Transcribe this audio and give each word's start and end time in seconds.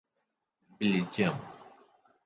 Belgium 0.79 1.33